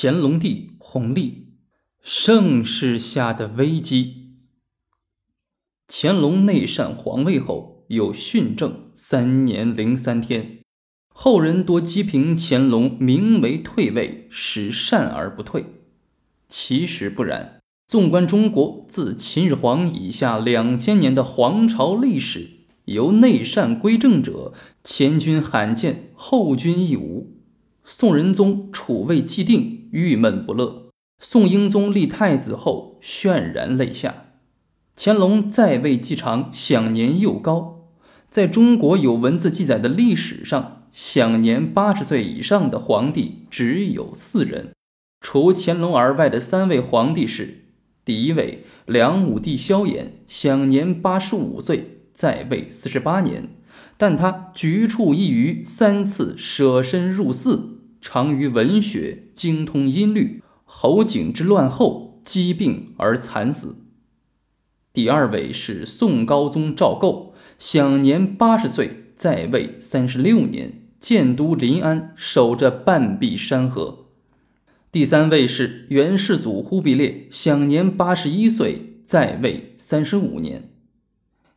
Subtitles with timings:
[0.00, 1.48] 乾隆帝弘历，
[2.04, 4.36] 盛世下的危机。
[5.88, 10.60] 乾隆内禅皇位后，又训政三年零三天，
[11.12, 15.64] 后人多讥评乾隆名为退位，使善而不退。
[16.46, 17.58] 其实不然。
[17.88, 22.50] 纵观中国自秦始皇以下两千年的皇朝历史，
[22.84, 24.54] 由内禅归正者，
[24.84, 27.34] 前军罕见，后军亦无。
[27.84, 34.26] 宋仁宗储位既定，郁闷不乐；宋英宗立太子后，泫然泪下。
[34.96, 37.90] 乾隆在位既长，享年又高，
[38.28, 44.72] 在中国有文字记载的历史上，享年八十岁以上的皇帝只有四人。
[45.20, 47.64] 除乾隆而外的三位皇帝是：
[48.04, 53.48] 第一位梁武帝萧衍，享年八十五岁，在位四十八年，
[53.96, 57.77] 但他局处一隅，三次舍身入寺。
[58.00, 60.42] 长于文学，精通音律。
[60.64, 63.84] 侯景之乱后，疾病而惨死。
[64.92, 74.06] 第二位是宋高宗赵构，享年八十岁，在位三十六年，建都临安，守着半壁山河。
[74.92, 80.70] 第三位是元世祖忽必烈，享年八十一岁，在位三十五年。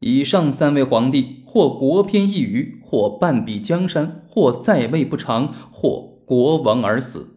[0.00, 6.13] 以上三位皇帝，或国偏一隅，或半壁江山，或在位不长，或。
[6.24, 7.36] 国亡而死，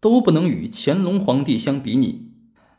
[0.00, 2.32] 都不能与乾隆皇帝相比拟。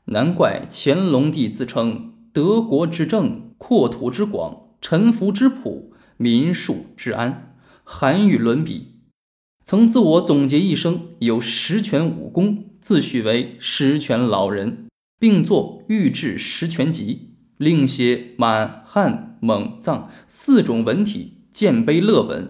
[0.05, 8.95] 难怪乾隆帝自称德国之政、扩土之广、臣服之朴、民庶之安，韩愈伦比。
[9.63, 14.87] 曾自我总结一生有十全武功，自诩为十全老人，
[15.19, 22.49] 并作《御制十全集》，另写满、汉、蒙、藏四种文体，建碑乐文。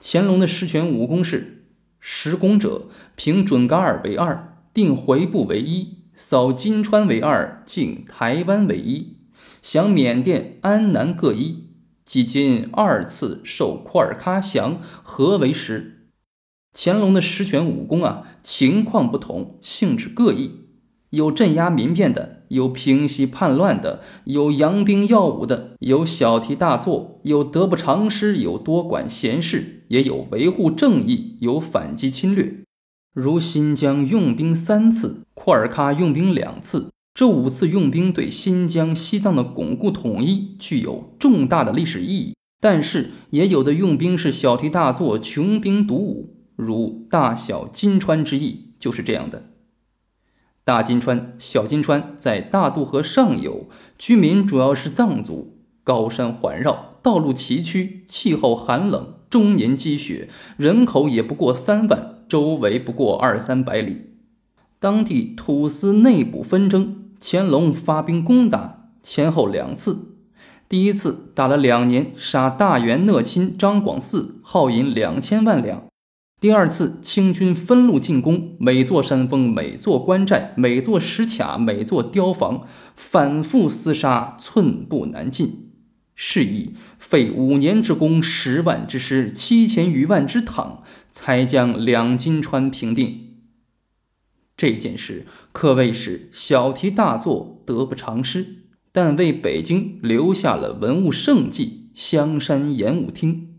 [0.00, 1.63] 乾隆的十全武功是。
[2.06, 2.82] 十功者，
[3.16, 9.16] 平准噶尔为二，定回部为一，扫金川为二，靖台湾为一，
[9.62, 11.70] 降缅甸、安南各一，
[12.04, 16.10] 几今二次受库尔喀降，合为十。
[16.74, 20.66] 乾隆的十全武功啊，情况不同，性质各异，
[21.08, 22.43] 有镇压民变的。
[22.54, 32.60] 有平息叛乱的，有扬兵耀武的，有小题大做，有得不偿失，有多管闲事，也有维护正义，有反击侵略。
[33.12, 42.34] 如新疆用兵三次，库尔喀用兵两次，这五次用兵对新疆、西藏的巩固统一具有重大的历史意义。
[42.60, 49.50] 但是，也有的用兵是小题大做，穷兵黩武，如大小金川之役就是这样的。
[50.64, 53.66] 大金川、小金川在大渡河上游，
[53.98, 55.58] 居民主要是藏族。
[55.84, 64.14] 高山环绕，道路崎岖，气候寒冷，终年积雪，人口也不过三万，周围不过二三百里。
[64.80, 70.14] 当地土司内部纷争，乾隆发兵攻打，前后两次。
[70.66, 75.84] 第一次打了两年，杀大元讷亲张广嗣，耗银两千万两。
[76.44, 85.70] 第二次清军分路进攻，每座山峰、每座关寨、每座石卡、每座碉房，反复厮杀，寸步难进。
[86.14, 93.38] 是以费五年之功，十万之师，七千余万之镗，才将两金川平定。
[94.54, 103.53] 这件事可谓是小题大做，得不偿失，但为北京留下了文物圣迹——香山演武厅。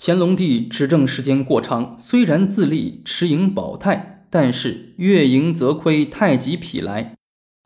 [0.00, 7.16] 乾隆帝执政时间过长，虽然自立持盈保泰，但是月盈则亏，太极匹来。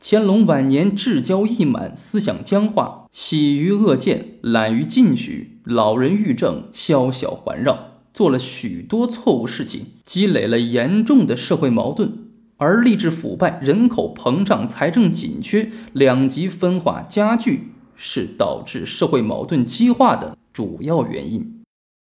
[0.00, 12.12] 乾隆晚年志骄意满，思想僵化，喜于恶见，懒于进取，老人欲政，宵小环绕，做了许多错误事情，积累了严重的社会矛盾，
[12.56, 21.61] 而吏治腐败、人口膨胀、财政紧缺、两极分化加剧，是导致社会矛盾激化的主要原因。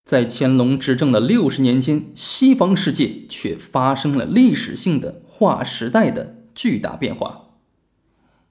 [0.04, 7.46] 在乾隆执政的六十年间，西方世界却发生了历史性的划时代的巨大变化。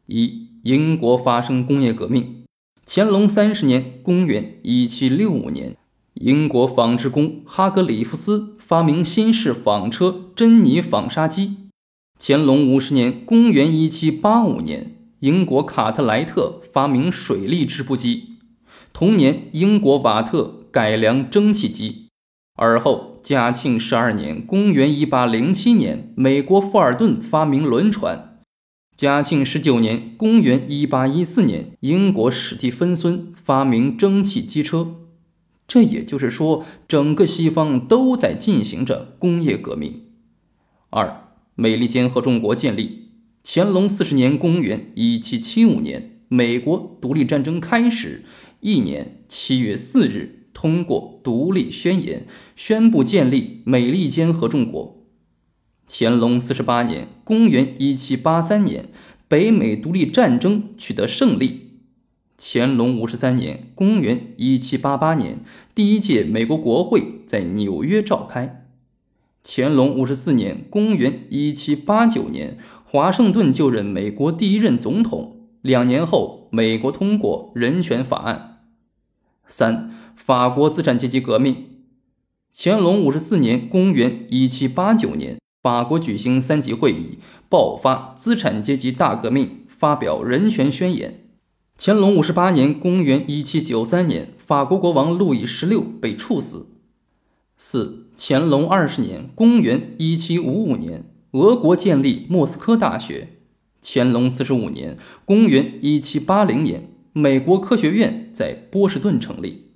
[0.07, 2.44] 一、英国发生工业革命。
[2.88, 5.78] 乾隆三十年（公元1765年），
[6.16, 11.57] 英国纺织工哈格里夫斯发明新式纺车珍妮纺纱机。
[12.19, 18.38] 乾隆五十年（公元1785年），英国卡特莱特发明水力织布机。
[18.92, 20.62] 同年，英国瓦特。
[20.74, 22.08] 改良蒸汽机，
[22.56, 28.42] 而后嘉庆十二年（公元一八零七年），美国富尔顿发明轮船；
[28.98, 34.96] 嘉庆十九年（公元一八一四年），英国史蒂芬孙发明蒸汽机车。
[35.68, 40.06] 这也就是说，整个西方都在进行着工业革命。
[40.90, 43.12] 二、美利坚合众国建立。
[43.44, 48.26] 乾隆四十年（公元1775年），美国独立战争开始
[48.62, 55.04] 一年七月四日，通过独立宣言，宣布建立美利坚合众国。
[55.88, 58.90] 乾隆四十八年（公元1783年），
[59.28, 61.72] 北美独立战争取得胜利。
[62.38, 65.40] 乾隆五十三年（公元1788年），
[65.76, 68.66] 第一届美国国会在纽约召开。
[69.44, 75.48] 乾隆五十四年（公元1789年），华盛顿就任美国第一任总统。
[75.62, 78.62] 两年后，美国通过人权法案。
[79.46, 81.68] 三、法国资产阶级革命。
[82.56, 85.38] 乾隆五十四年（公元1789年）。
[85.63, 87.18] 法国举行三级会议，
[87.48, 91.21] 爆发资产阶级大革命，发表人权宣言。
[91.77, 96.68] 乾隆五十八年（公元1793年），法国国王路易十六被处死。
[97.56, 103.30] 四、乾隆二十年（公元1755年），俄国建立莫斯科大学。
[103.81, 109.71] 乾隆四十五年（公元1780年），美国科学院在波士顿成立。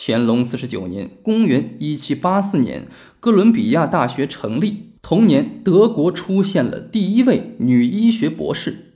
[0.00, 2.86] 乾隆四十九年（公元1784年），
[3.18, 4.92] 哥伦比亚大学成立。
[5.02, 8.92] 同年，德国出现了第一位女医学博士。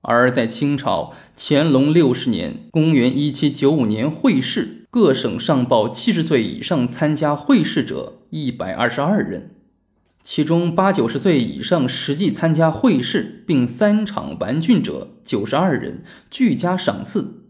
[0.00, 9.50] 而在清朝乾隆六十年（公元1795年）会试，各省上报七十岁以上参加会试者一百二十二人，
[10.22, 17.42] 其中八九十岁以上实际参加会试并三场完竣者九十二人，俱加赏赐。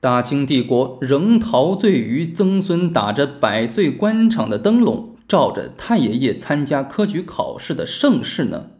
[0.00, 5.14] 大清帝国仍陶醉于曾孙打着百岁官场的灯笼。
[5.28, 8.70] 照着太爷爷参加科举考试的盛世呢，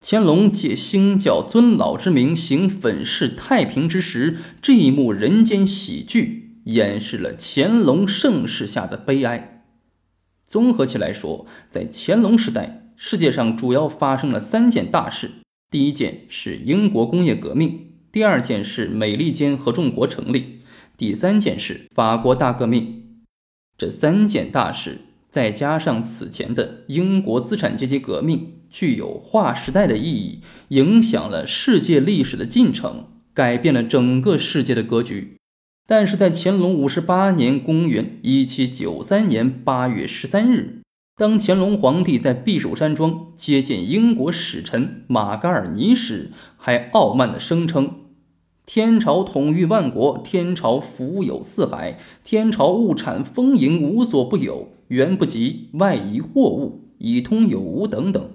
[0.00, 9.66] 乾隆借兴教尊老之名行粉饰太平之时，这一幕人间喜剧掩饰了乾隆盛世下的悲哀。
[10.46, 15.32] 综合起来说，在乾隆时代，世界上主要发生了三件大事：
[15.70, 17.85] 第一件是英国工业革命，
[18.16, 20.60] 第二件是美利坚合众国成立，
[20.96, 23.18] 第三件是法国大革命。
[23.76, 25.02] 这三件大事。
[25.28, 33.04] 再加上此前的英国资产阶级革命，具有划时代的意义，影响了世界历史的进程，
[33.34, 35.36] 改变了整个世界的格局。
[35.86, 40.80] 但是在乾隆五十八年（公元1793年）八月十三日，
[41.18, 48.05] 当乾隆皇帝在避暑山庄接见英国使臣马嘎尔尼时，还傲慢地声称。
[48.66, 58.30] 天朝统御万国，天朝福有四海，天朝物产丰盈，无所不有，远不及外夷货物，以通有无等等。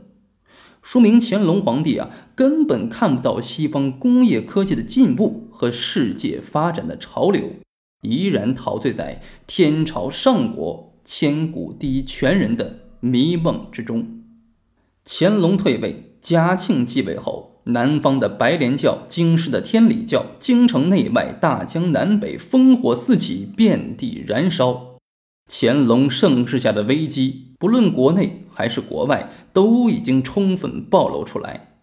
[0.81, 7.51] 说明乾隆皇帝啊，根本看不到西方工业科技的进步和世界发展的潮流，
[8.01, 14.23] 依然陶醉在天朝上国、千古第一权人的迷梦之中。
[15.03, 17.49] 乾隆退位，嘉庆继位后。
[17.65, 24.97] 南方的白莲教，京师的天理教，京城内外，大江南北，烽火四起，遍地燃烧。
[25.47, 31.75] 乾隆盛世下的危机，不论国内还是国外，都已经充分暴露出来。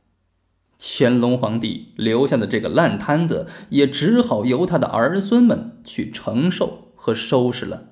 [0.80, 7.90] 乾隆皇帝留下的这个烂摊子，也只好由他的儿孙们去承受和收拾了。